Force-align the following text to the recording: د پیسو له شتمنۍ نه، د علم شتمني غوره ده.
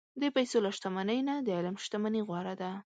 د 0.21 0.23
پیسو 0.35 0.57
له 0.65 0.69
شتمنۍ 0.77 1.19
نه، 1.27 1.35
د 1.45 1.47
علم 1.57 1.75
شتمني 1.83 2.21
غوره 2.27 2.53
ده. 2.61 2.71